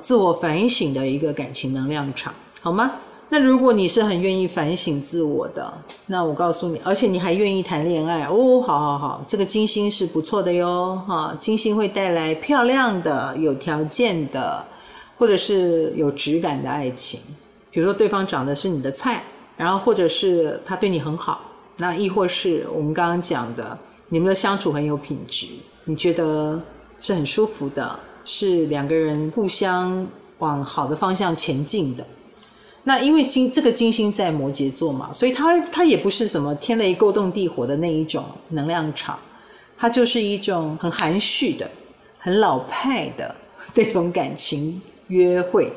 [0.02, 2.92] 自我反省的一个感情能量场，好吗？
[3.30, 5.72] 那如果你是很愿意反省自我的，
[6.04, 14.62] 那我告诉你，而且你还愿意谈恋爱哦，好好好，这个金星是不错的哟，哈，金星会带来漂亮的、有条件的，
[15.16, 17.18] 或者是有质感的爱情。
[17.70, 19.24] 比如说对方长得是你的菜，
[19.56, 21.40] 然后或者是他对你很好，
[21.76, 25.46] 那亦或是我们刚刚讲的，你们的相处很有品质，
[25.84, 26.60] 你觉得
[27.00, 30.06] 是很舒服的，是两个人互相
[30.38, 32.04] 往好的方向前进的。
[32.82, 39.18] 那因为金这个金星在摩羯座嘛，所以它它也不是什么天雷勾动地火的那一种能量场，
[39.76, 41.70] 它就是一种很含蓄的、
[42.18, 43.34] 很老派的
[43.74, 45.72] 那种感情约会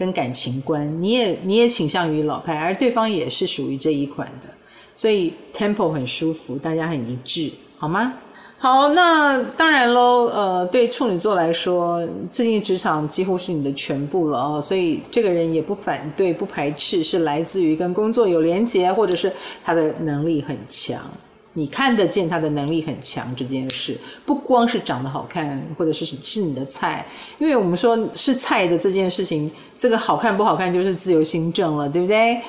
[0.00, 0.88] 跟感情观。
[0.98, 4.48] 你也你也倾向于老派，而对方也是属于这一款的，
[4.94, 8.14] 所以 tempo 很舒服，大家很一致，好吗？
[8.62, 19.32] 好，那当然喽，呃，对处女座来说，最近职场几乎是你的全部了哦，所以这个人也不反对、不排斥，是来自于跟工作有连结，或者是
[19.64, 21.00] 他的能力很强，
[21.60, 23.94] 你看得见他的能力很强这件事，
[24.24, 27.04] 不光是长得好看，或者是是你的菜，
[27.38, 32.40] 因为我们说是菜的这件事情，这个好看不好看就是自由心证了，对不对？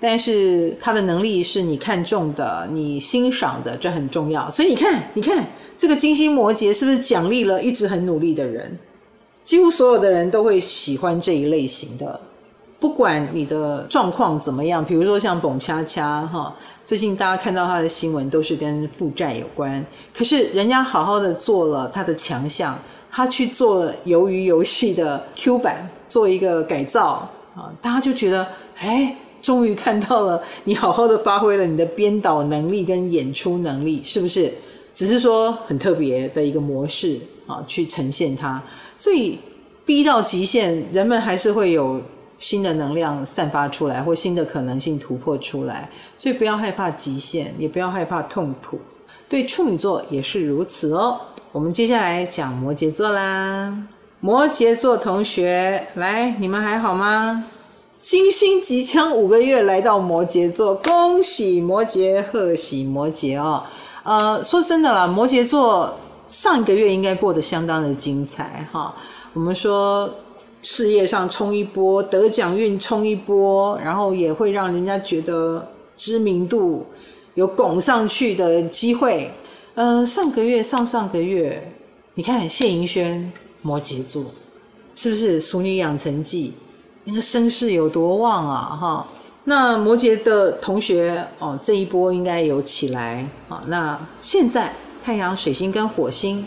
[0.00, 4.50] 但是他的能力是你看中的，你欣赏的，这很重要。
[4.50, 5.46] 所以你看，你看
[5.78, 8.76] 这个金星摩羯是不是奖励了一直很努力的人？
[9.44, 12.20] 几乎所有的人都会喜欢这一类型的，
[12.78, 14.84] 不管你的状况怎么样。
[14.84, 19.84] 比如说像澎恰恰哈，最近大家看到他的新闻都是跟负债有关，
[20.14, 22.78] 可是人家好好的做了他的强项，
[23.10, 28.46] 他去做了鱿鱼游戏的 Q 版，做一个改造啊，大家就觉得
[28.78, 29.16] 哎。
[29.42, 34.52] 终于看到了，你好好的发挥了你的编导能力跟演出能力，是不是？
[34.92, 38.60] 只是说很特别的一个模式啊，去呈现它。
[38.98, 39.38] 所以
[39.84, 42.00] 逼到极限，人们还是会有
[42.38, 45.88] 新的能量散发出来，或新的可能性突破出来。
[46.16, 48.78] 所以不要害怕极限，也不要害怕痛苦。
[49.28, 51.20] 对处女座也是如此哦。
[51.52, 53.76] 我们接下来讲摩羯座啦。
[54.20, 57.44] 摩羯座同学，来，你们还好吗？
[57.98, 63.64] 金星即将五个月来到摩羯座，恭喜摩羯，贺喜摩羯哦。
[64.04, 65.92] 呃，说真的啦，摩羯座
[66.28, 68.94] 上一个月应该过得相当的精彩哈。
[69.32, 70.08] 我们说
[70.68, 75.64] 事业上冲一波，得奖运冲一波，然后也会让人家觉得
[75.96, 76.84] 知名度
[77.34, 79.30] 有拱上去的机会。
[79.76, 81.72] 呃，上个月、上上个月
[82.14, 84.24] 你看谢盈萱，摩羯座，
[84.96, 86.52] 是不是《俗女养成记》？
[87.04, 88.76] 那个声势有多旺啊！
[88.76, 89.08] 哈，
[89.44, 93.62] 那摩羯的同学哦，这一波应该有起来啊。
[93.68, 94.74] 那现在
[95.04, 96.44] 太阳、水星跟火星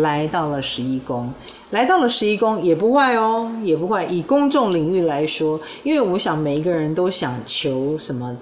[0.00, 1.32] 来到了十一宫，
[1.70, 4.04] 来到了十一宫也不坏哦，也不坏。
[4.06, 8.36] 以公众领域来说，因为我想每一个人都想求什么，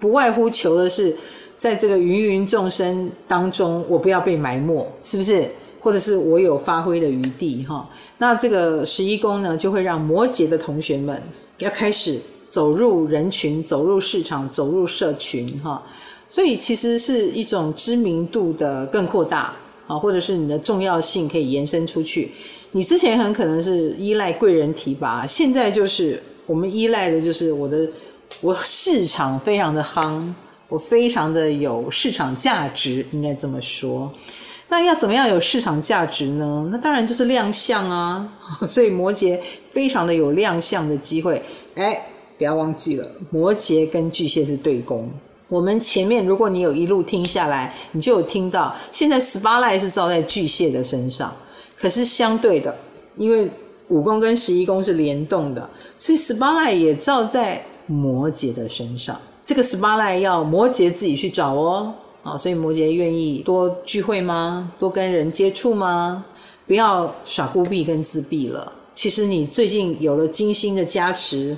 [0.00, 1.16] 不外乎求的是，
[1.56, 5.48] 在这个芸芸众生当中，我不要被埋没，是不是？
[5.80, 11.22] 或者是我有发挥的余地哈，那这个十一宫呢，就会让摩羯的同学们
[11.58, 15.82] 要开始走入人群、走入市场、走入社群哈，
[16.30, 19.54] 所以其实是一种知名度的更扩大
[19.86, 22.30] 啊，或者是你的重要性可以延伸出去。
[22.72, 27.88] 你之前很可能是依赖贵人提拔，现在就是我们依赖的就是我的
[28.40, 30.22] 我市场非常的夯，
[30.68, 34.10] 我非常的有市场价值，应该这么说。
[34.66, 36.68] 那要怎么样有市场价值呢？
[36.72, 38.28] 那当然就是亮相啊！
[38.66, 39.38] 所以摩羯
[39.70, 41.40] 非常的有亮相的机会。
[41.74, 42.04] 哎，
[42.38, 45.08] 不要忘记了，摩羯跟巨蟹是对宫。
[45.48, 51.34] 我们前面如果你有一路听下来，你就有听到，现在 Spa Light 是照在巨蟹的身上。
[51.76, 52.74] 可是相对的，
[53.16, 53.50] 因为
[53.88, 59.20] 五宫跟十一宫是联动的，所以 Spa Light 也照在摩羯的身上。
[59.44, 61.92] 这个 Spa Light 要摩羯自己去找哦。
[62.22, 64.72] 啊，所以摩羯愿意多聚会吗？
[64.78, 66.24] 多跟人接触吗？
[66.66, 68.72] 不要耍孤僻跟自闭了。
[68.94, 71.54] 其实你最近有了金星的加持，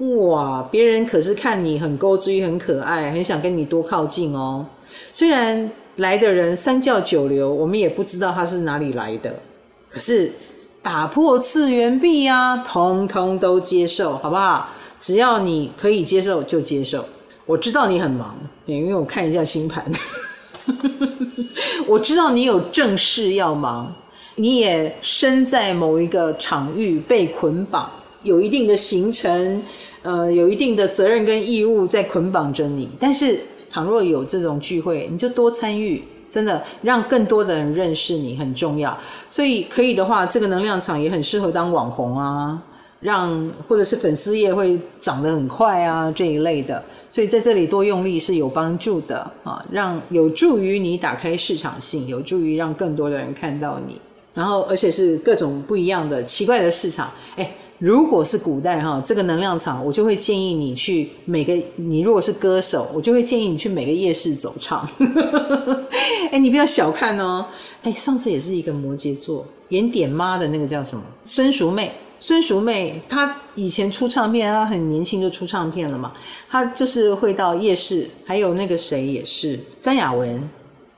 [0.00, 4.66] 哇，别人可是看你很勾追、很可爱，很想跟你多靠近哦。
[5.12, 9.34] 虽然来的人三教九流，我们也不知道他是哪里来的，
[9.90, 10.32] 可是
[10.80, 14.70] 打破次元壁啊，通通都接受，好不好？
[14.98, 17.04] 只要你可以接受，就接受。
[17.44, 18.34] 我知道你很忙，
[18.64, 19.84] 因为我看一下星盘。
[21.86, 23.94] 我知道你有正事要忙，
[24.36, 27.90] 你也身在某一个场域被捆绑，
[28.22, 29.62] 有一定的行程，
[30.02, 32.88] 呃，有一定的责任跟义务在捆绑着你。
[32.98, 38.96] 但是，倘若有这种聚会，你就多参与，真的让更多的人认识你很重要。
[39.28, 42.62] 所以，可以的话，这个能量场也很适合当网红啊。
[43.02, 53.98] 让或者是粉丝业会长得很快啊，这一类的，所以在这里多用力是有帮助的啊，让有助于你打开市场性，有助于让更多的人看到你，
[54.34, 57.10] 然后而且是各种不一样的奇怪的市场。
[57.36, 64.86] 哎，如果是古代哈，这个能量场，我就会建议你去每个，你如果是歌手，我就会建议你去每个夜市走唱。
[66.30, 67.46] 哎，你不要小看哦。
[67.82, 71.02] 哎，上次也是一个摩羯座演点妈的那个叫什么？
[71.24, 71.90] 孙淑妹。
[72.22, 76.12] 孙淑妹，她以前出唱片，她很年轻就出唱片了嘛。
[76.50, 80.46] 她就是会到夜市，还有那个谁也是，詹雅雯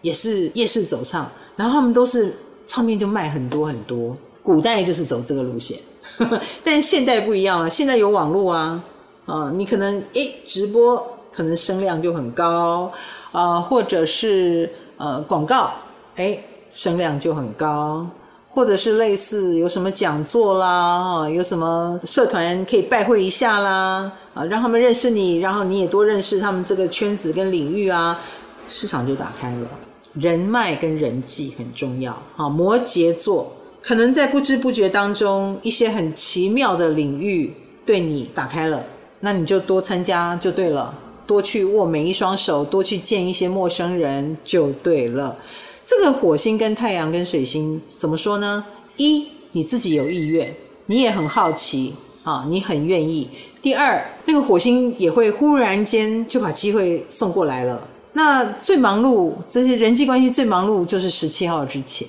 [0.01, 2.35] 也是夜市走唱，然后他们都是
[2.67, 4.17] 唱片就卖很多很多。
[4.43, 5.79] 古代就是走这个路线，
[6.65, 8.83] 但现代不一样了，现在有网络啊，
[9.27, 12.91] 啊，你可能诶直播可能声量就很高
[13.33, 15.71] 啊，或者是呃广告，
[16.17, 18.07] 诶声量就很高。
[18.55, 28.21] 或者是类似有什么讲座啦，啊有什么社团可以拜会一下啦，啊，让他们认识你，然后你也多认识他们这个圈子跟领域啊，
[28.69, 29.67] 市场就打开了。
[30.13, 33.51] 人脉跟人际很重要，啊，摩羯座
[33.83, 37.53] 可能在不知不觉当中，一些很奇妙的领域
[37.85, 38.85] 对你打开了，
[39.21, 45.37] 那你就多参加就对了，多去握每一双手，多去见一些陌生人就对了。
[45.85, 48.65] 这个火星跟太阳跟水星怎么说呢？
[48.99, 50.55] 一，你自己有意愿，
[50.87, 51.93] 你也很好奇
[52.23, 53.29] 啊，你很愿意。
[53.61, 57.89] 第二，那个火星也会忽然间就把机会送过来了。
[58.13, 62.07] 那最忙碌，这些人际关系最忙碌就是十七号之前，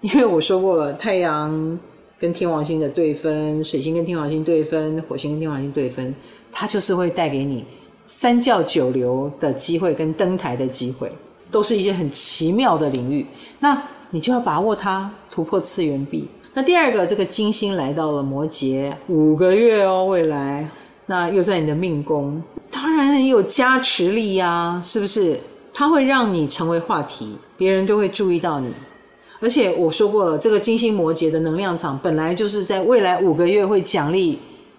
[0.00, 1.78] 因为我说过了，太阳
[2.18, 6.14] 跟天王星的对分，水星跟天王星对分，火星跟天王星对分，
[6.52, 7.64] 它就是会带给你
[8.06, 11.10] 三教九流的机会跟登台的机会。
[11.48, 13.24] 都是一些很奇妙的领域，
[13.60, 13.80] 那
[14.10, 16.26] 你就要把握它，突破次元壁。
[16.52, 20.68] 那第二个，这个金星来到了摩羯五个月哦，未来
[21.06, 25.38] 那又在你的命宫，当然很有加持力呀，啊，是不是？
[25.72, 28.68] 它会让你成为话题，别人就会注意到你。
[29.40, 34.38] 而且我说过了，这个金星摩羯的能量场本来就是在未来五个月会奖励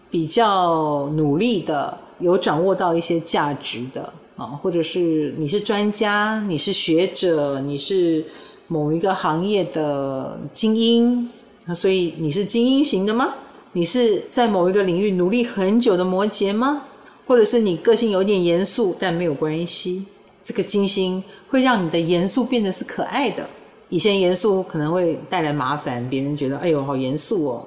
[0.09, 4.13] 比较努力的，有掌握到一些价值的。
[4.37, 8.23] 啊，或者是你是专家，你是学者，你是
[8.67, 11.27] 某一个行业的精英，
[11.65, 13.33] 那所以你是精英型的吗？
[13.71, 16.83] 你是在某一个领域努力很久的摩羯吗？
[17.25, 20.05] 或者是你个性有点严肃，但没有关系，
[20.43, 23.43] 这个金星会让你的严肃变得是可爱的，
[23.89, 27.65] 以前严肃可能会带来麻烦，别人觉得哎呦好严肃哦，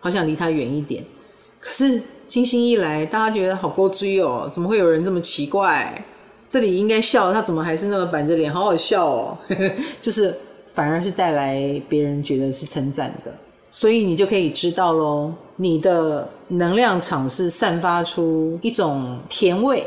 [0.00, 1.04] 好想离他远一点。
[1.60, 6.04] 可是金星一来，大家觉得好勾追哦，怎么会有人这么奇怪？
[6.48, 9.38] 这里应该笑，他怎么还是那么板着脸，好好笑哦。
[10.00, 10.34] 就是
[10.72, 13.30] 反而是带来别人觉得是称赞的，
[13.70, 19.86] 所以你就可以知道喽，你的能量场是散发出一种甜味，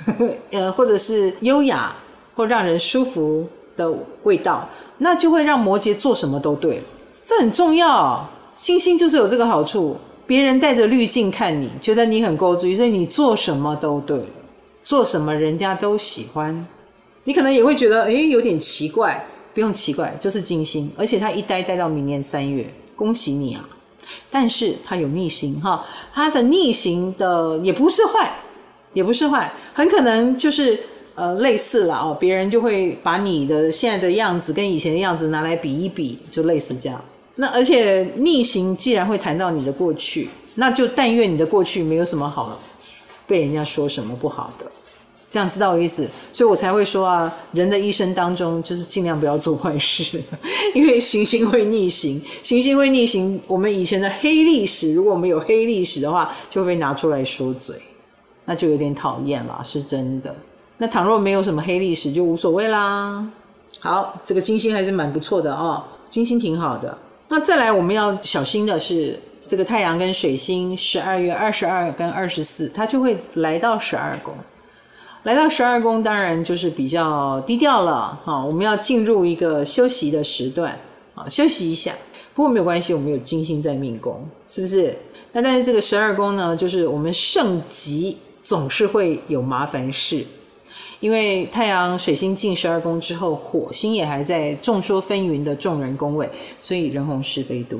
[0.52, 1.94] 呃，或者是优雅
[2.34, 3.46] 或让人舒服
[3.78, 3.90] 的
[4.24, 4.68] 味道，
[4.98, 6.82] 那就会让摩羯做什么都对，
[7.24, 8.28] 这很重要。
[8.58, 14.20] 金星就是有这个好处，别人带着滤镜看你，觉得你很勾追，所以你做什么都对，
[14.82, 16.66] 做什么人家都喜欢。
[17.22, 19.24] 你可能也会觉得，哎，有点奇怪，
[19.54, 23.68] 不用奇怪，就是金星，而且它一待待到明年三月，恭喜你啊！
[24.28, 28.34] 但是它有逆行哈，它的逆行的也不是坏，
[28.92, 30.78] 也不是坏，很可能就是。
[31.18, 37.04] 呃，类似了哦，别人就会把你的现在的样子跟以前的样子拿来比一比，就类似这样。
[37.34, 42.60] 那而且逆行既然会谈到你的过去，那就但愿你的过去没有什么好
[43.26, 44.66] 被人家说什么不好的，
[45.28, 46.08] 这样知道我意思？
[46.32, 50.22] 所以我才会说啊，人的一生当中就是尽量不要做坏事，
[50.72, 53.40] 因为行星会逆行，行星会逆行。
[53.48, 57.74] 我们以前的黑历史，如果我们有黑历史的话，就会被拿出来说嘴，
[58.44, 60.32] 那就有点讨厌了，是真的。
[60.78, 63.26] 那倘若没有什么黑历史，就无所谓啦。
[63.80, 66.96] 好，这个金星还是蛮不错的哦，金星挺好的。
[67.28, 74.32] 那再来我们要小心的是，这个太阳跟水星十二月二十二跟二十四，它就会来到十二宫。
[75.24, 78.44] 来到十二宫，当然就是比较低调了哈。
[78.44, 80.78] 我们要进入一个休息的时段
[81.14, 81.92] 啊，休息一下。
[82.34, 84.96] 不过没有关系，我们有金星在命宫，是不是？
[85.32, 90.24] 那但是这个十二宫呢，就是我们盛极总是会有麻烦事。
[91.00, 96.28] 因为太阳、水星进十二宫之后，火星也还在众说纷纭的众人宫位，
[96.60, 97.78] 所以人红是非多。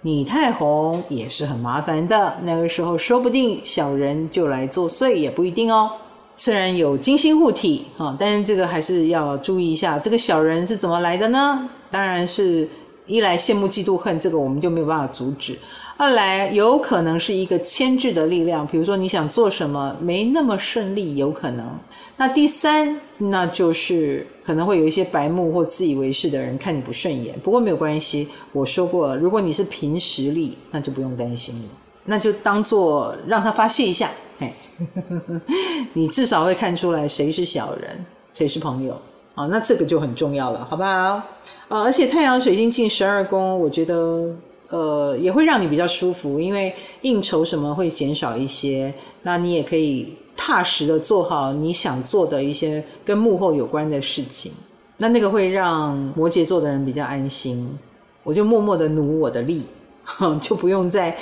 [0.00, 5.90] 你太红也是很麻烦的，那个时候说不定小人就来作祟，也不一定哦。
[6.34, 11.68] 虽然有金星护体啊，但是这个还是要注意一下，这个小人是怎么来的呢？
[11.90, 12.68] 当然是。
[13.08, 15.54] 一来羡慕嫉妒恨，这个我们就没有办法阻止；
[15.96, 21.66] 二来有可能是一个牵制的力量，比如说你想做什么没那么顺利，有可能。
[22.18, 27.34] 那第三，那就是可能会有一些白目或自以为是的人看你不顺眼。
[27.42, 31.68] 不过没有关系，我说过了，如果你是凭实力，那就不用担心了，
[32.04, 34.10] 那就当做让他发泄一下。
[34.38, 34.52] 嘿，
[35.94, 39.00] 你至少会看出来谁是小人，谁是朋友。
[39.38, 40.90] 啊，那这个就很重要了，好不好？
[40.90, 41.22] 啊，
[41.68, 44.34] 而且太阳水星进十二宫，我觉得
[44.68, 54.50] 呃也会让你比较舒服，因为应酬什么会减少一些，那你也可以踏实的做好你想做的一些跟幕后有关的事情，
[54.96, 57.78] 那那个会让摩羯座的人比较安心，
[58.24, 59.62] 我就默默的努我的力，
[60.42, 61.16] 就不用再。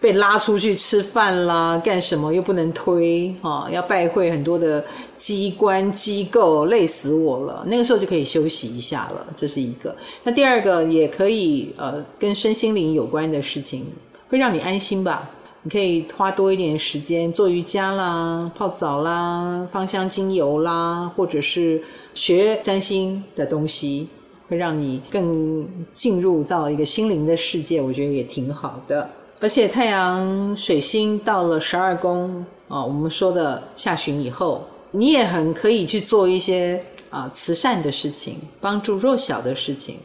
[0.00, 3.68] 被拉出去吃饭啦，干什么又不能推啊？
[3.70, 4.82] 要拜会很多的
[5.18, 7.62] 机关机构，累死我了。
[7.66, 9.94] 那个时候就可以休息一下了，这是一个。
[10.24, 13.86] 那第二个也可以，呃，跟身心灵有关的事情，
[14.30, 15.28] 会让你安心吧？
[15.62, 21.82] 你可以花多一点时间做瑜伽啦、泡澡啦、芳香精油啦，或者是
[22.14, 24.08] 学占星的东西，
[24.48, 27.82] 会让你更进入到一个心灵的世界。
[27.82, 29.10] 我觉得也挺好的。
[29.42, 39.96] 而且太阳水星到了十二宫啊，我们说的下旬以后，你也很可以去做一些啊慈善的事情，帮助弱小的事情，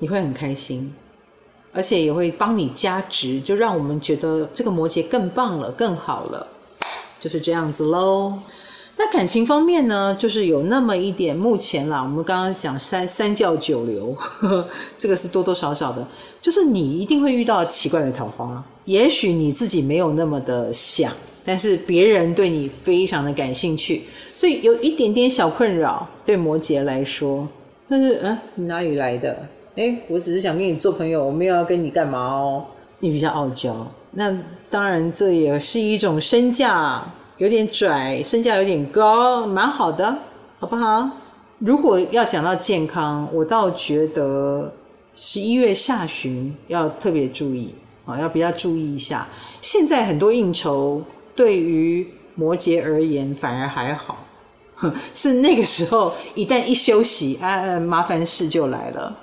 [0.00, 0.92] 你会很开心，
[1.72, 6.48] 而且也会帮你加值，就让我们觉得这个摩羯更棒了，更好了，
[7.20, 8.34] 就是这样子喽。
[8.96, 14.68] 那感情方面呢，就是有那么一点，目前啦，我们刚刚讲三三教九流呵呵，
[14.98, 16.06] 这个是多多少少的，
[16.42, 18.62] 就是你一定会遇到奇怪的桃花。
[18.90, 21.12] 也许你自己没有那么的想，
[21.44, 24.02] 但是别人对你非常的感兴趣，
[24.34, 26.04] 所以有一点点小困扰。
[26.26, 27.46] 对摩羯来说，
[27.88, 29.46] 但是嗯，你哪里来的？
[29.76, 32.66] 诶，我只是想跟你做朋友，我没有要跟你干嘛哦。
[32.98, 34.36] 你比较傲娇，那
[34.68, 37.00] 当然这也是一种身价
[37.38, 40.18] 有点拽，身价有点高，蛮好的，
[40.58, 41.08] 好不好？
[41.58, 44.72] 如果要讲到健康，我倒觉得
[45.14, 47.72] 十一月下旬要特别注意。
[48.18, 49.28] 要比较注意一下，
[49.60, 51.02] 现在很多应酬
[51.34, 54.26] 对于摩羯而言反而还好，
[55.14, 59.18] 是那个时候一旦一休息，啊，麻烦事就来了。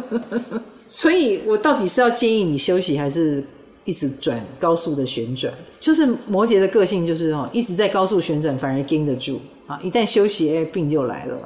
[0.88, 3.44] 所以我到底是要建议你休息，还是
[3.84, 5.52] 一直转高速的旋转？
[5.80, 11.36] 就是摩羯的个性就是哦，一直在高速旋转反而经得住啊，一旦休息，哎，病就来了。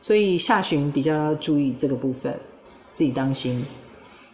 [0.00, 2.34] 所以下旬比较要注意这个部分。
[2.92, 3.60] 自己当心。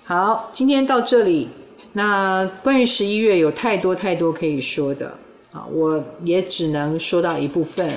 [0.04, 1.48] 好，今天到这里。
[1.92, 5.12] 那关于十一月有太多太多可以说的
[5.52, 7.90] 啊，我也只能说到一部分。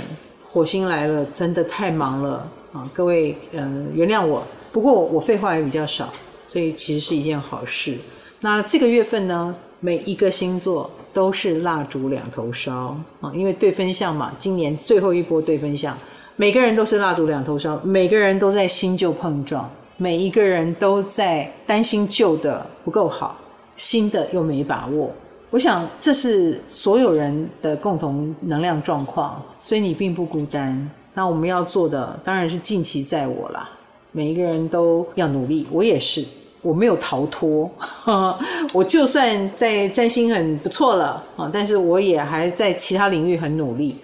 [0.45, 2.83] 火星来了，真的太忙了啊！
[2.93, 4.43] 各位，嗯，原谅我。
[4.71, 6.13] 不过我废话也比较少，
[6.45, 7.97] 所以其实是一件好事。
[8.39, 15.97] 那这个月份呢，每一个星座都是蜡烛两头烧啊，因为对分项嘛，今年最后一波对分项，
[16.35, 19.67] 每个人都是蜡烛两头烧，每个人都在新旧碰撞，
[19.97, 23.39] 每一个人都在担心旧的不够好，
[23.76, 25.11] 新的又没把握。
[25.49, 30.89] 我想这是所有人的共同能量状况，所以你并不孤单。
[31.13, 33.69] 那我们要做的当然是尽其在我啦，
[34.11, 36.26] 每一个人都要努力，我也是，
[36.63, 37.69] 我没有逃脱。
[38.74, 43.95] 我就算在占星很不错了啊，但是我也还在其他领域很努力，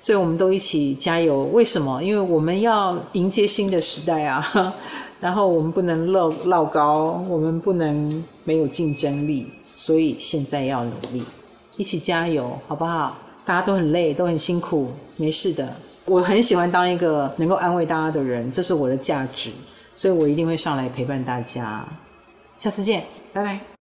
[0.00, 1.42] 所以我们都一起加油。
[1.52, 2.00] 为什么？
[2.00, 4.72] 因为我们要迎接新的时代啊，
[5.22, 9.50] 然后我们不能落落高，我们不能没有竞争力。
[9.74, 11.24] 所以现在要努力，
[11.76, 13.16] 一起加油，好不好？
[13.44, 15.74] 大家都很累，都很辛苦，没事的。
[16.04, 19.50] 我很喜欢当一个能够安慰大家的人，这是我的价值，
[19.94, 21.84] 所以我一定会上来陪伴大家。
[22.58, 23.62] 下次见，拜拜。